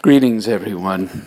Greetings, 0.00 0.46
everyone. 0.46 1.24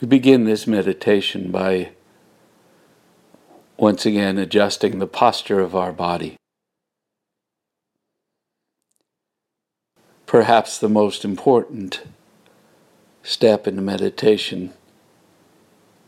We 0.00 0.06
begin 0.06 0.44
this 0.44 0.68
meditation 0.68 1.50
by 1.50 1.90
once 3.76 4.06
again 4.06 4.38
adjusting 4.38 5.00
the 5.00 5.08
posture 5.08 5.58
of 5.58 5.74
our 5.74 5.92
body. 5.92 6.36
Perhaps 10.24 10.78
the 10.78 10.88
most 10.88 11.24
important 11.24 12.02
step 13.24 13.66
in 13.66 13.84
meditation 13.84 14.72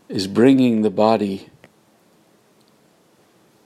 is 0.08 0.28
bringing 0.28 0.82
the 0.82 0.90
body 0.90 1.48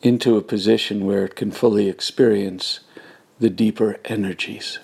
into 0.02 0.36
a 0.36 0.42
position 0.42 1.04
where 1.04 1.24
it 1.24 1.36
can 1.36 1.50
fully 1.50 1.88
experience 1.88 2.80
the 3.38 3.50
deeper 3.50 3.98
energies. 4.04 4.78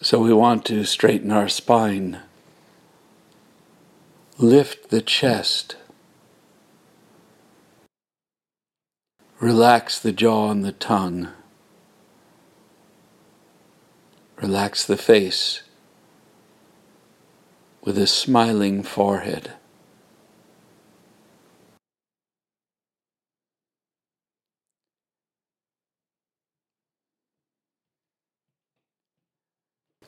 So 0.00 0.20
we 0.20 0.32
want 0.32 0.64
to 0.66 0.84
straighten 0.84 1.30
our 1.30 1.48
spine, 1.48 2.20
lift 4.38 4.90
the 4.90 5.00
chest, 5.00 5.76
relax 9.40 9.98
the 9.98 10.12
jaw 10.12 10.50
and 10.50 10.64
the 10.64 10.72
tongue. 10.72 11.28
Relax 14.36 14.84
the 14.84 14.96
face 14.96 15.62
with 17.84 17.98
a 17.98 18.06
smiling 18.06 18.82
forehead. 18.82 19.52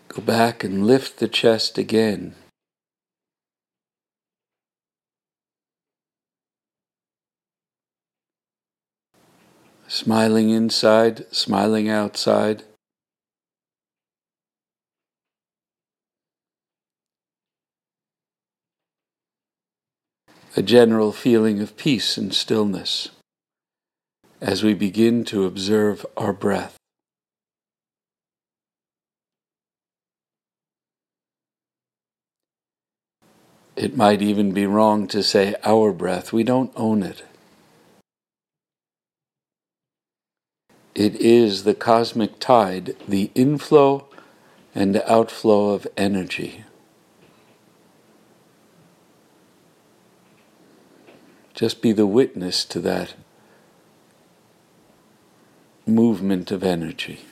Go 0.09 0.23
back 0.23 0.65
and 0.65 0.87
lift 0.87 1.19
the 1.19 1.29
chest 1.29 1.77
again. 1.77 2.35
Smiling 9.87 10.49
inside, 10.49 11.27
smiling 11.31 11.91
outside. 11.91 12.65
A 20.59 20.63
general 20.63 21.13
feeling 21.13 21.61
of 21.61 21.77
peace 21.77 22.17
and 22.17 22.35
stillness 22.35 23.11
as 24.41 24.63
we 24.63 24.73
begin 24.73 25.23
to 25.23 25.45
observe 25.45 26.07
our 26.17 26.33
breath. 26.33 26.77
It 33.77 33.95
might 33.95 34.23
even 34.23 34.53
be 34.53 34.65
wrong 34.65 35.07
to 35.09 35.23
say 35.23 35.55
our 35.63 35.93
breath. 35.93 36.33
We 36.33 36.43
don't 36.43 36.73
own 36.75 37.03
it. 37.03 37.23
It 40.95 41.17
is 41.17 41.65
the 41.65 41.75
cosmic 41.75 42.39
tide, 42.41 42.97
the 43.07 43.31
inflow 43.35 44.09
and 44.75 44.97
outflow 45.07 45.75
of 45.75 45.87
energy. 45.99 46.66
Just 51.57 51.81
be 51.81 51.93
the 51.93 52.07
witness 52.07 52.67
to 52.67 52.81
that 52.81 53.15
movement 55.87 56.53
of 56.53 56.63
energy. 56.63 57.25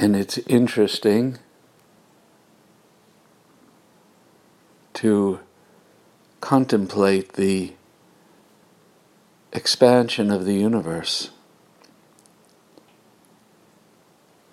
And 0.00 0.16
it's 0.16 0.38
interesting 0.46 1.36
to 4.94 5.40
contemplate 6.40 7.34
the 7.34 7.74
expansion 9.52 10.30
of 10.30 10.46
the 10.46 10.54
universe. 10.54 11.28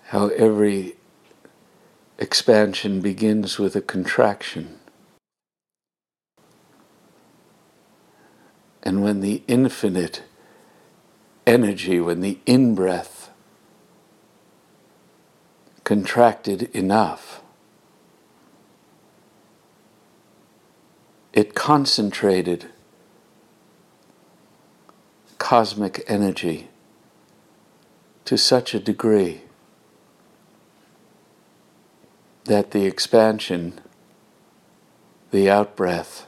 How 0.08 0.28
every 0.28 0.96
expansion 2.18 3.00
begins 3.00 3.58
with 3.58 3.74
a 3.74 3.80
contraction. 3.80 4.78
And 8.82 9.02
when 9.02 9.20
the 9.20 9.42
infinite 9.48 10.24
energy, 11.46 12.00
when 12.00 12.20
the 12.20 12.38
in 12.44 12.74
breath 12.74 13.17
contracted 15.88 16.64
enough. 16.76 17.40
It 21.32 21.54
concentrated 21.54 22.66
cosmic 25.38 26.04
energy 26.06 26.68
to 28.26 28.36
such 28.36 28.74
a 28.74 28.78
degree 28.78 29.40
that 32.44 32.72
the 32.72 32.84
expansion, 32.84 33.80
the 35.30 35.46
outbreath, 35.46 36.26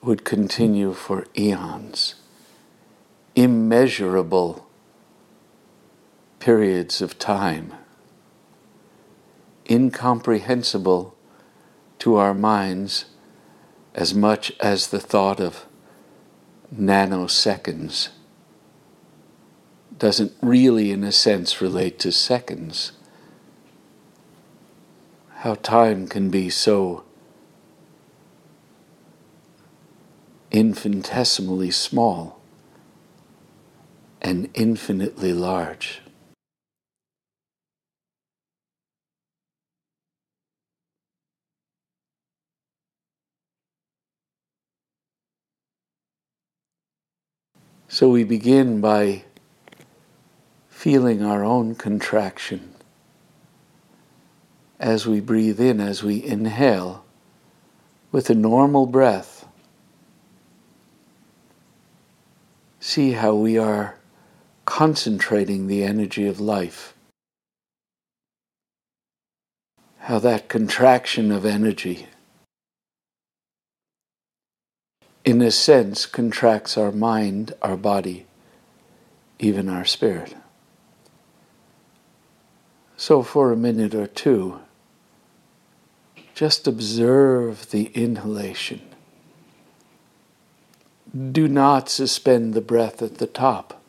would 0.00 0.24
continue 0.24 0.94
for 0.94 1.26
eons, 1.36 2.14
immeasurable 3.36 4.66
periods 6.38 7.02
of 7.02 7.18
time 7.18 7.74
incomprehensible 9.70 11.14
to 11.98 12.16
our 12.16 12.34
minds 12.34 13.06
as 13.94 14.14
much 14.14 14.52
as 14.60 14.88
the 14.88 15.00
thought 15.00 15.40
of 15.40 15.66
nanoseconds 16.74 18.08
doesn't 20.02 20.32
really, 20.42 20.90
in 20.90 21.04
a 21.04 21.12
sense, 21.12 21.60
relate 21.60 21.98
to 22.00 22.10
seconds. 22.10 22.90
How 25.30 25.54
time 25.54 26.08
can 26.08 26.28
be 26.28 26.50
so 26.50 27.04
infinitesimally 30.50 31.70
small 31.70 32.40
and 34.20 34.50
infinitely 34.54 35.32
large. 35.32 36.01
So 47.92 48.08
we 48.08 48.24
begin 48.24 48.80
by 48.80 49.24
feeling 50.70 51.22
our 51.22 51.44
own 51.44 51.74
contraction 51.74 52.74
as 54.80 55.06
we 55.06 55.20
breathe 55.20 55.60
in, 55.60 55.78
as 55.78 56.02
we 56.02 56.24
inhale, 56.24 57.04
with 58.10 58.30
a 58.30 58.34
normal 58.34 58.86
breath, 58.86 59.46
see 62.80 63.12
how 63.12 63.34
we 63.34 63.58
are 63.58 63.98
concentrating 64.64 65.66
the 65.66 65.84
energy 65.84 66.26
of 66.26 66.40
life. 66.40 66.94
How 69.98 70.18
that 70.18 70.48
contraction 70.48 71.30
of 71.30 71.44
energy, 71.44 72.06
in 75.24 75.40
a 75.40 75.50
sense, 75.50 76.06
contracts 76.06 76.76
our 76.76 76.92
mind, 76.92 77.54
our 77.62 77.76
body, 77.76 78.26
even 79.38 79.68
our 79.68 79.84
spirit. 79.84 80.34
So, 82.96 83.22
for 83.22 83.52
a 83.52 83.56
minute 83.56 83.94
or 83.94 84.06
two, 84.06 84.60
just 86.34 86.66
observe 86.66 87.70
the 87.70 87.86
inhalation. 87.94 88.80
Do 91.30 91.46
not 91.46 91.88
suspend 91.88 92.54
the 92.54 92.60
breath 92.60 93.02
at 93.02 93.18
the 93.18 93.26
top, 93.26 93.82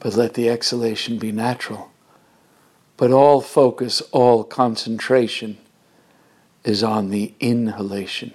but 0.00 0.14
let 0.14 0.34
the 0.34 0.48
exhalation 0.48 1.18
be 1.18 1.32
natural. 1.32 1.90
But 2.96 3.12
all 3.12 3.40
focus, 3.40 4.00
all 4.10 4.42
concentration 4.42 5.58
is 6.64 6.82
on 6.82 7.10
the 7.10 7.34
inhalation. 7.38 8.34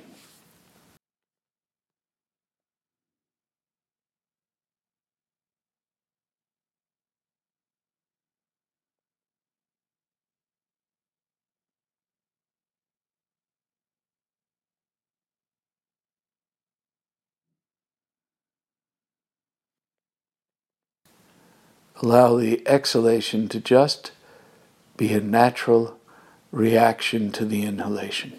Allow 22.04 22.36
the 22.36 22.62
exhalation 22.68 23.48
to 23.48 23.62
just 23.62 24.12
be 24.98 25.14
a 25.14 25.22
natural 25.22 25.98
reaction 26.52 27.32
to 27.32 27.46
the 27.46 27.64
inhalation. 27.64 28.34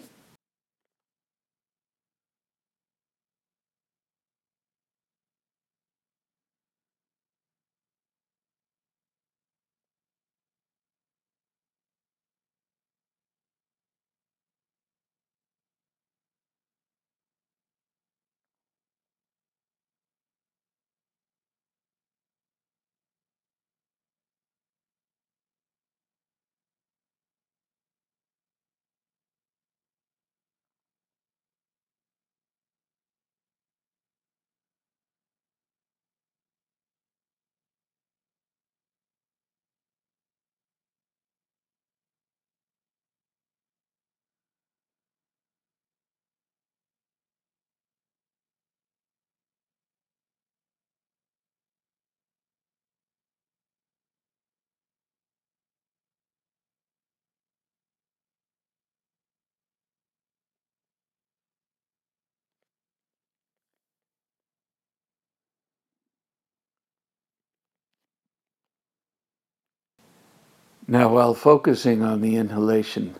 Now, 70.87 71.09
while 71.09 71.33
focusing 71.33 72.03
on 72.03 72.21
the 72.21 72.35
inhalation, 72.35 73.15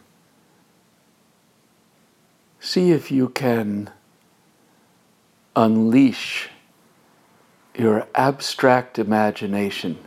see 2.60 2.92
if 2.92 3.12
you 3.12 3.30
can 3.30 3.90
unleash 5.56 6.50
your 7.74 8.08
abstract 8.14 9.00
imagination. 9.00 9.98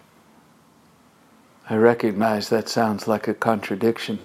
I 1.69 1.77
recognize 1.77 2.49
that 2.49 2.69
sounds 2.69 3.09
like 3.09 3.27
a 3.27 3.35
contradiction, 3.35 4.21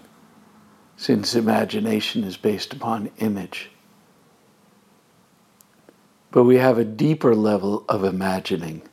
since 0.96 1.34
imagination 1.36 2.24
is 2.24 2.38
based 2.38 2.72
upon 2.72 3.10
image. 3.18 3.72
But 6.32 6.44
we 6.44 6.58
have 6.58 6.78
a 6.78 6.86
deeper 6.86 7.36
level 7.36 7.84
of 7.90 8.04
imagining, 8.04 8.84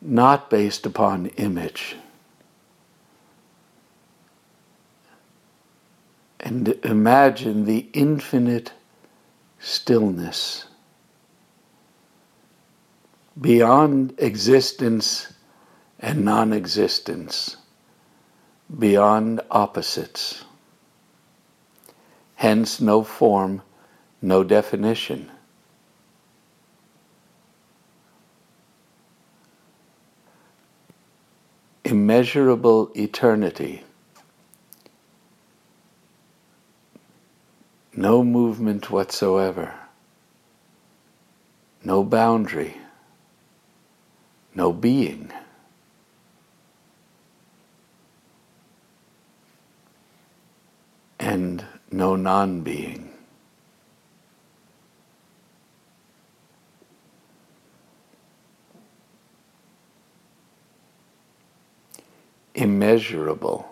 not 0.00 0.50
based 0.50 0.84
upon 0.84 1.26
image. 1.26 1.96
And 6.42 6.68
imagine 6.84 7.64
the 7.64 7.88
infinite 7.92 8.72
stillness 9.60 10.66
beyond 13.40 14.14
existence 14.18 15.32
and 16.00 16.24
non 16.24 16.52
existence, 16.52 17.56
beyond 18.76 19.40
opposites. 19.50 20.44
Hence, 22.34 22.80
no 22.80 23.04
form, 23.04 23.62
no 24.20 24.42
definition. 24.42 25.30
Immeasurable 31.84 32.90
eternity. 32.96 33.84
No 37.94 38.24
movement 38.24 38.90
whatsoever, 38.90 39.74
no 41.84 42.02
boundary, 42.02 42.76
no 44.54 44.72
being. 44.72 45.32
And 51.18 51.64
no 51.90 52.16
non 52.16 52.62
being. 52.62 53.10
Immeasurable, 62.54 63.68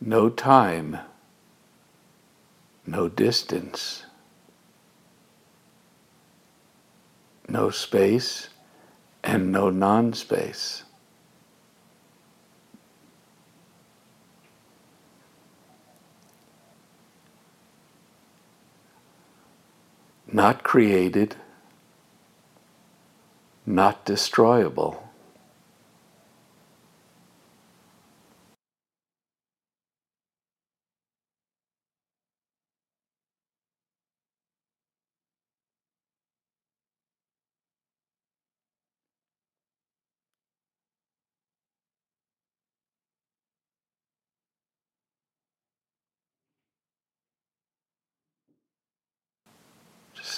no 0.00 0.28
time 0.28 0.98
no 2.94 3.08
distance, 3.08 4.04
no 7.48 7.68
space, 7.68 8.50
and 9.24 9.50
no 9.50 9.68
non 9.68 10.12
space. 10.12 10.84
Not 20.32 20.62
created, 20.62 21.34
not 23.66 24.04
destroyable. 24.04 25.03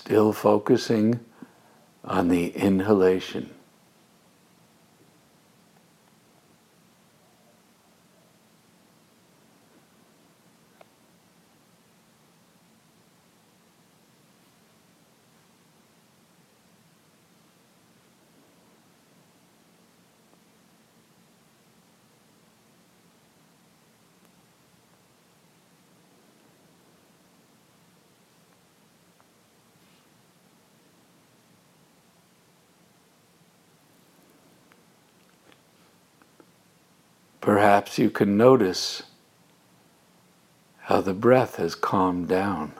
Still 0.07 0.33
focusing 0.33 1.19
on 2.05 2.29
the 2.29 2.47
inhalation. 2.51 3.53
Perhaps 37.47 37.97
you 37.97 38.11
can 38.11 38.37
notice 38.37 39.05
how 40.81 41.00
the 41.00 41.15
breath 41.15 41.59
has 41.59 41.76
calmed 41.76 42.26
down. 42.26 42.73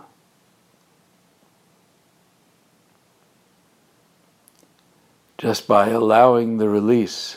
Just 5.39 5.69
by 5.69 5.91
allowing 5.91 6.59
the 6.59 6.69
release 6.69 7.37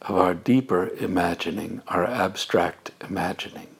of 0.00 0.16
our 0.16 0.32
deeper 0.32 0.90
imagining, 1.00 1.82
our 1.88 2.04
abstract 2.04 2.92
imagining. 3.00 3.75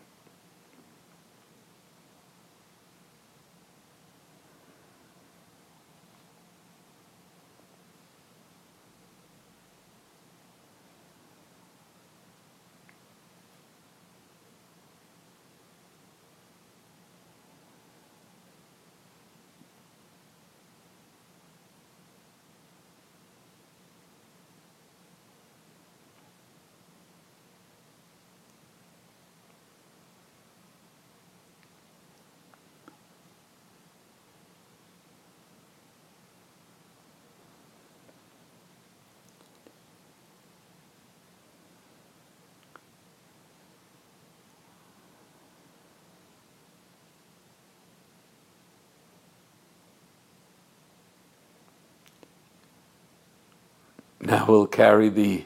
Now 54.26 54.44
we'll 54.48 54.66
carry 54.66 55.08
the 55.08 55.44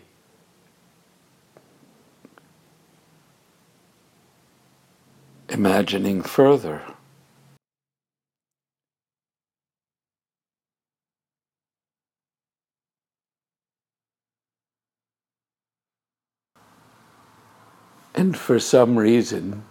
imagining 5.51 6.23
further. 6.23 6.81
And 18.15 18.35
for 18.35 18.59
some 18.59 18.99
reason, 18.99 19.67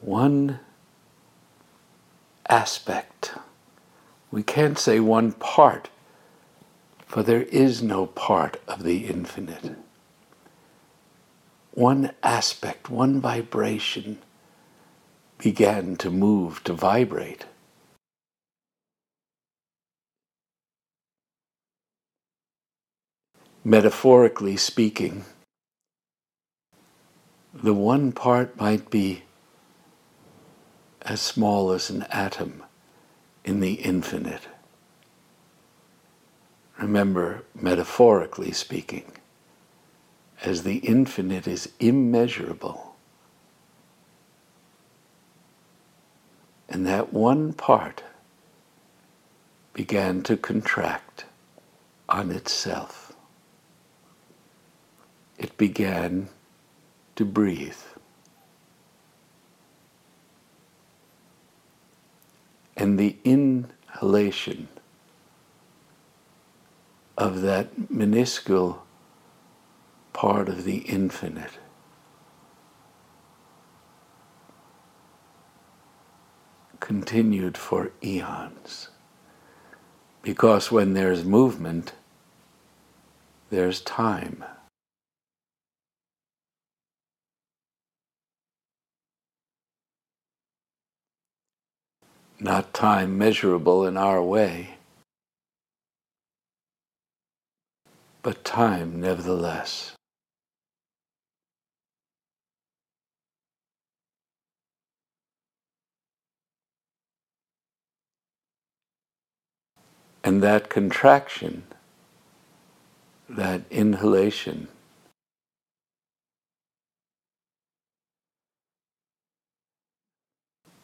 one 0.00 0.60
aspect 2.48 3.34
we 4.30 4.42
can't 4.42 4.78
say 4.78 5.00
one 5.00 5.32
part, 5.32 5.88
for 7.06 7.22
there 7.22 7.44
is 7.44 7.82
no 7.82 8.06
part 8.06 8.60
of 8.68 8.82
the 8.82 9.06
infinite. 9.06 9.76
One 11.72 12.12
aspect, 12.22 12.90
one 12.90 13.20
vibration 13.20 14.18
began 15.38 15.96
to 15.96 16.10
move, 16.10 16.62
to 16.64 16.74
vibrate. 16.74 17.46
Metaphorically 23.64 24.56
speaking, 24.56 25.24
the 27.54 27.74
one 27.74 28.12
part 28.12 28.58
might 28.58 28.90
be 28.90 29.22
as 31.02 31.20
small 31.20 31.72
as 31.72 31.90
an 31.90 32.02
atom 32.10 32.62
in 33.48 33.60
the 33.60 33.74
infinite. 33.76 34.46
Remember, 36.78 37.44
metaphorically 37.54 38.52
speaking, 38.52 39.10
as 40.44 40.64
the 40.64 40.76
infinite 40.80 41.48
is 41.48 41.72
immeasurable, 41.80 42.94
and 46.68 46.86
that 46.86 47.14
one 47.14 47.54
part 47.54 48.02
began 49.72 50.22
to 50.24 50.36
contract 50.36 51.24
on 52.06 52.30
itself. 52.30 53.14
It 55.38 55.56
began 55.56 56.28
to 57.16 57.24
breathe. 57.24 57.80
And 62.88 62.98
the 62.98 63.18
inhalation 63.22 64.66
of 67.18 67.42
that 67.42 67.90
minuscule 67.90 68.82
part 70.14 70.48
of 70.48 70.64
the 70.64 70.78
infinite. 70.78 71.58
Continued 76.80 77.58
for 77.58 77.92
eons. 78.02 78.88
Because 80.22 80.72
when 80.72 80.94
there's 80.94 81.26
movement, 81.26 81.92
there's 83.50 83.82
time. 83.82 84.42
Not 92.40 92.72
time 92.72 93.18
measurable 93.18 93.86
in 93.86 93.96
our 93.96 94.22
way, 94.22 94.76
but 98.22 98.44
time 98.44 99.00
nevertheless. 99.00 99.92
And 110.22 110.42
that 110.42 110.68
contraction, 110.68 111.64
that 113.28 113.62
inhalation, 113.70 114.68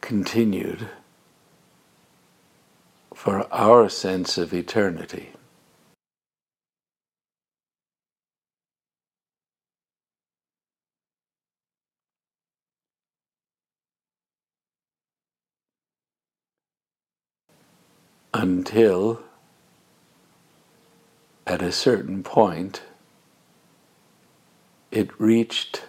continued 0.00 0.88
for 3.24 3.48
our 3.50 3.88
sense 3.88 4.36
of 4.36 4.52
eternity. 4.52 5.30
Until 18.34 19.22
at 21.46 21.62
a 21.62 21.72
certain 21.72 22.22
point 22.22 22.82
it 24.90 25.08
reached 25.18 25.84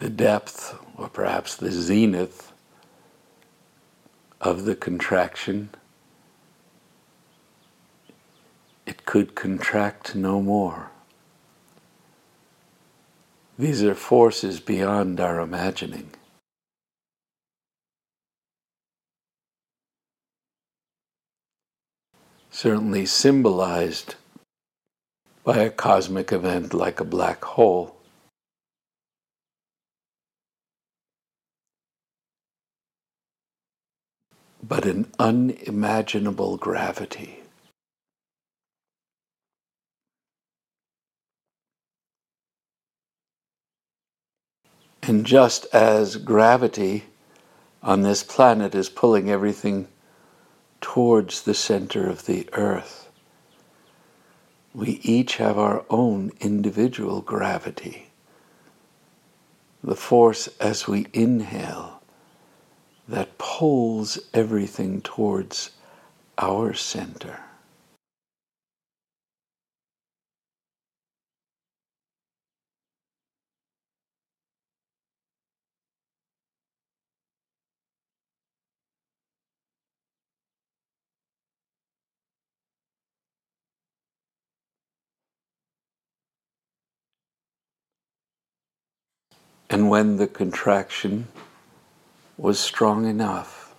the 0.00 0.10
depth 0.10 0.78
or 0.98 1.08
perhaps 1.08 1.56
the 1.56 1.72
zenith 1.72 2.52
of 4.40 4.64
the 4.64 4.76
contraction, 4.76 5.70
it 8.86 9.04
could 9.04 9.34
contract 9.34 10.14
no 10.14 10.40
more. 10.40 10.90
These 13.58 13.82
are 13.82 13.94
forces 13.94 14.60
beyond 14.60 15.18
our 15.18 15.40
imagining. 15.40 16.10
Certainly 22.50 23.06
symbolized 23.06 24.16
by 25.44 25.58
a 25.58 25.70
cosmic 25.70 26.32
event 26.32 26.74
like 26.74 27.00
a 27.00 27.04
black 27.04 27.44
hole. 27.44 27.95
But 34.66 34.84
an 34.84 35.12
unimaginable 35.18 36.56
gravity. 36.56 37.40
And 45.02 45.24
just 45.24 45.66
as 45.72 46.16
gravity 46.16 47.04
on 47.82 48.02
this 48.02 48.24
planet 48.24 48.74
is 48.74 48.88
pulling 48.88 49.30
everything 49.30 49.86
towards 50.80 51.42
the 51.42 51.54
center 51.54 52.08
of 52.08 52.26
the 52.26 52.48
earth. 52.52 53.08
We 54.74 55.00
each 55.02 55.36
have 55.36 55.58
our 55.58 55.84
own 55.88 56.32
individual 56.40 57.20
gravity. 57.20 58.08
The 59.84 59.94
force 59.94 60.48
as 60.58 60.88
we 60.88 61.06
inhale 61.12 61.95
that 63.08 63.38
pulls 63.38 64.18
everything 64.34 65.00
towards 65.00 65.70
our 66.38 66.74
center. 66.74 67.40
And 89.68 89.90
when 89.90 90.16
the 90.16 90.26
contraction 90.26 91.28
was 92.38 92.58
strong 92.60 93.06
enough, 93.06 93.74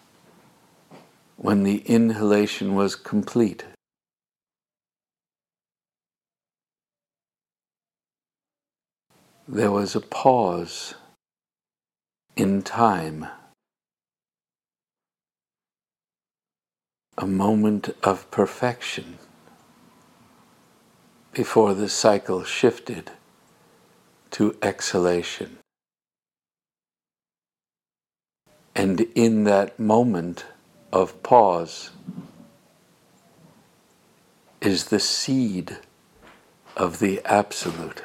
when 1.35 1.63
the 1.63 1.77
inhalation 1.85 2.73
was 2.73 2.95
complete, 2.95 3.63
there 9.47 9.71
was 9.71 9.95
a 9.95 10.01
pause 10.01 10.95
in 12.35 12.61
time, 12.61 13.27
a 17.17 17.25
moment 17.25 17.95
of 18.03 18.29
perfection 18.31 19.17
before 21.31 21.75
the 21.75 21.87
cycle 21.87 22.43
shifted 22.43 23.11
to 24.31 24.55
exhalation. 24.61 25.57
And 28.77 29.01
in 29.15 29.45
that 29.45 29.79
moment 29.79 30.45
of 30.93 31.23
pause 31.23 31.89
is 34.61 34.85
the 34.85 34.99
seed 34.99 35.77
of 36.75 36.99
the 36.99 37.19
Absolute. 37.25 38.03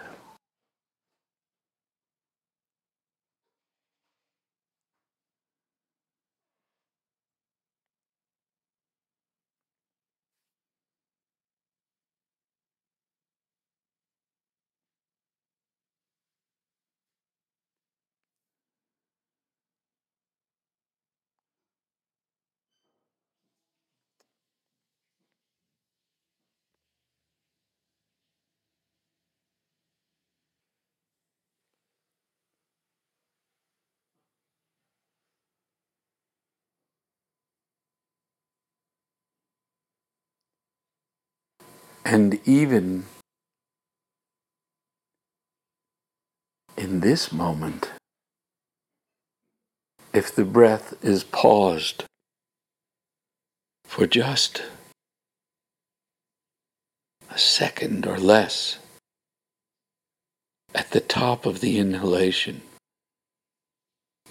And 42.04 42.40
even 42.46 43.04
in 46.76 47.00
this 47.00 47.32
moment, 47.32 47.90
if 50.12 50.34
the 50.34 50.44
breath 50.44 50.94
is 51.02 51.24
paused 51.24 52.04
for 53.84 54.06
just 54.06 54.62
a 57.30 57.38
second 57.38 58.06
or 58.06 58.18
less 58.18 58.78
at 60.74 60.90
the 60.90 61.00
top 61.00 61.46
of 61.46 61.60
the 61.60 61.78
inhalation, 61.78 62.62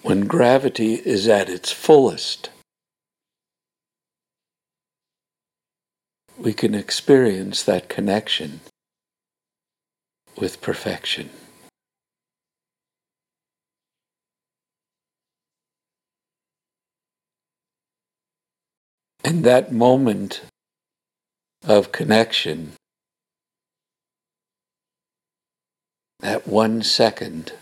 when 0.02 0.28
gravity 0.28 0.96
is 0.96 1.28
at 1.28 1.50
its 1.50 1.72
fullest, 1.72 2.50
we 6.38 6.54
can 6.54 6.74
experience 6.74 7.63
that 7.63 7.89
connection 7.89 8.62
with 10.38 10.62
perfection. 10.62 11.30
And 19.24 19.44
that 19.44 19.72
moment 19.72 20.41
of 21.63 21.91
connection, 21.91 22.74
that 26.20 26.48
one 26.48 26.82
second, 26.82 27.54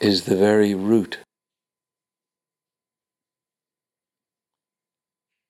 is 0.00 0.24
the 0.24 0.36
very 0.36 0.74
root 0.74 1.18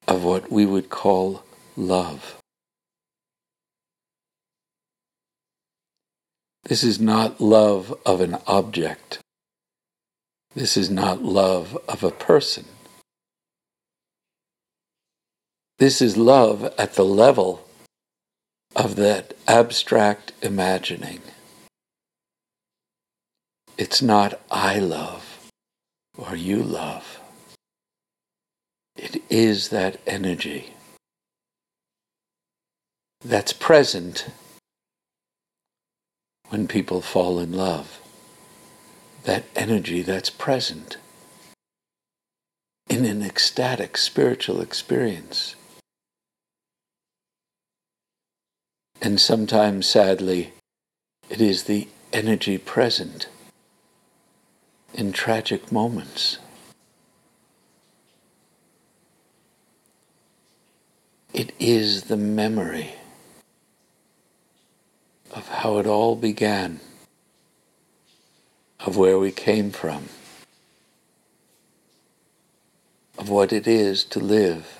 of 0.07 0.25
what 0.25 0.51
we 0.51 0.67
would 0.67 0.91
call 0.91 1.43
love. 1.77 2.37
This 6.65 6.83
is 6.83 6.99
not 6.99 7.41
love 7.41 7.95
of 8.07 8.21
an 8.21 8.39
object. 8.47 9.19
This 10.55 10.77
is 10.77 10.89
not 10.89 11.23
love 11.23 11.77
of 11.89 12.03
a 12.03 12.11
person. 12.11 12.65
This 15.79 16.01
is 16.01 16.17
love 16.17 16.73
at 16.79 16.95
the 16.95 17.05
level 17.05 17.67
of 18.77 18.97
that 18.97 19.35
abstract 19.47 20.33
imagining. 20.41 21.21
It's 23.77 24.01
not 24.01 24.41
I 24.51 24.79
love 24.79 25.51
or 26.17 26.37
you 26.37 26.63
love. 26.63 27.21
It 28.97 29.23
is 29.29 29.71
that 29.71 30.01
energy 30.07 30.75
that's 33.25 33.53
present 33.53 34.29
when 36.51 36.69
people 36.69 37.01
fall 37.01 37.39
in 37.41 37.53
love. 37.53 38.01
That 39.25 39.45
energy 39.57 40.03
that's 40.03 40.31
present 40.31 40.99
in 42.89 43.05
an 43.05 43.23
ecstatic 43.23 43.97
spiritual 43.97 44.61
experience. 44.61 45.57
And 49.01 49.21
sometimes, 49.21 49.87
sadly, 49.87 50.53
it 51.29 51.41
is 51.41 51.65
the 51.65 51.89
energy 52.13 52.59
present 52.59 53.29
in 54.93 55.13
tragic 55.13 55.73
moments. 55.73 56.39
It 61.35 61.53
is 61.59 62.05
the 62.05 62.17
memory 62.17 62.93
of 65.33 65.49
how 65.49 65.79
it 65.79 65.87
all 65.87 66.15
began, 66.15 66.79
of 68.79 68.97
where 68.97 69.19
we 69.19 69.33
came 69.33 69.73
from, 69.73 70.11
of 73.19 73.29
what 73.29 73.53
it 73.53 73.67
is 73.67 74.05
to 74.05 74.21
live 74.21 74.79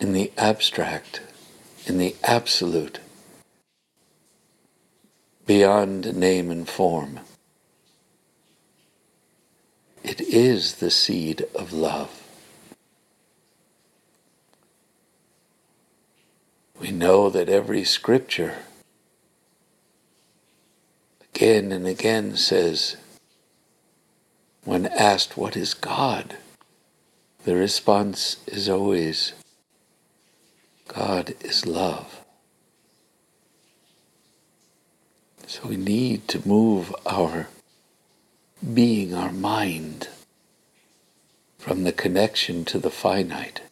in 0.00 0.12
the 0.12 0.32
abstract, 0.36 1.20
in 1.86 1.98
the 1.98 2.16
absolute, 2.24 2.98
beyond 5.46 6.16
name 6.16 6.50
and 6.50 6.68
form. 6.68 7.20
It 10.02 10.20
is 10.20 10.76
the 10.76 10.90
seed 10.90 11.44
of 11.54 11.72
love. 11.72 12.23
We 16.84 16.90
know 16.90 17.30
that 17.30 17.48
every 17.48 17.82
scripture 17.82 18.56
again 21.34 21.72
and 21.72 21.86
again 21.86 22.36
says, 22.36 22.98
when 24.64 24.84
asked, 24.88 25.34
What 25.34 25.56
is 25.56 25.72
God? 25.72 26.36
the 27.44 27.56
response 27.56 28.36
is 28.46 28.68
always, 28.68 29.32
God 30.86 31.32
is 31.40 31.64
love. 31.64 32.20
So 35.46 35.66
we 35.66 35.78
need 35.78 36.28
to 36.28 36.46
move 36.46 36.94
our 37.06 37.48
being, 38.74 39.14
our 39.14 39.32
mind, 39.32 40.08
from 41.56 41.84
the 41.84 41.92
connection 41.92 42.66
to 42.66 42.78
the 42.78 42.90
finite 42.90 43.62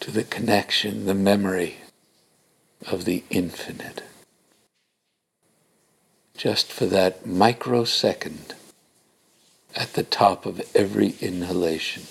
to 0.00 0.10
the 0.10 0.24
connection, 0.24 1.04
the 1.04 1.14
memory 1.14 1.76
of 2.90 3.04
the 3.04 3.22
infinite. 3.30 4.02
Just 6.36 6.72
for 6.72 6.86
that 6.86 7.26
microsecond 7.26 8.54
at 9.76 9.92
the 9.92 10.02
top 10.02 10.46
of 10.46 10.62
every 10.74 11.14
inhalation. 11.20 12.04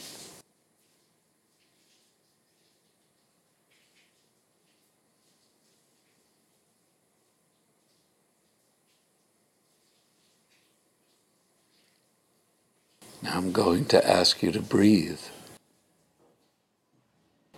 Now 13.22 13.34
I'm 13.36 13.52
going 13.52 13.86
to 13.86 14.08
ask 14.10 14.42
you 14.44 14.52
to 14.52 14.62
breathe 14.62 15.20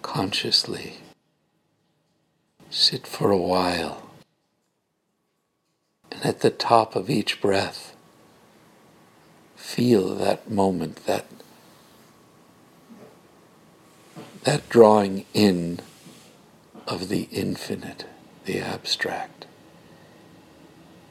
consciously. 0.02 0.98
Sit 2.70 3.06
for 3.06 3.32
a 3.32 3.38
while. 3.38 4.10
And 6.12 6.26
at 6.26 6.42
the 6.42 6.50
top 6.50 6.96
of 6.96 7.10
each 7.10 7.42
breath, 7.42 7.96
feel 9.56 10.16
that 10.16 10.50
moment, 10.50 11.06
that, 11.06 11.26
that 14.44 14.68
drawing 14.70 15.26
in 15.34 15.80
of 16.88 17.10
the 17.10 17.28
infinite, 17.32 18.06
the 18.46 18.60
abstract, 18.60 19.46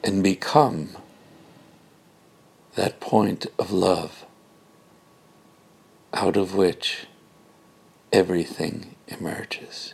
and 0.03 0.23
become 0.23 0.89
that 2.75 2.99
point 2.99 3.45
of 3.57 3.71
love 3.71 4.25
out 6.13 6.37
of 6.37 6.53
which 6.55 7.07
everything 8.11 8.95
emerges. 9.07 9.93